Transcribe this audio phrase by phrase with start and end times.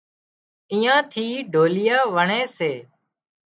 [0.71, 2.71] ايئان ٿِي ڍوليئا وڻي سي